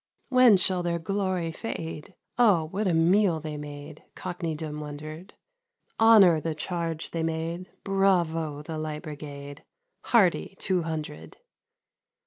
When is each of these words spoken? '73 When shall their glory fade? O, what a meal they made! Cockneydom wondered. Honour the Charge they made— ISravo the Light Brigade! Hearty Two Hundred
'73 0.31 0.35
When 0.43 0.57
shall 0.57 0.81
their 0.81 0.97
glory 0.97 1.51
fade? 1.51 2.15
O, 2.39 2.65
what 2.65 2.87
a 2.87 2.93
meal 2.95 3.39
they 3.39 3.55
made! 3.55 4.03
Cockneydom 4.15 4.79
wondered. 4.79 5.35
Honour 5.99 6.41
the 6.41 6.55
Charge 6.55 7.11
they 7.11 7.21
made— 7.21 7.69
ISravo 7.85 8.65
the 8.65 8.79
Light 8.79 9.03
Brigade! 9.03 9.63
Hearty 10.05 10.55
Two 10.57 10.81
Hundred 10.81 11.37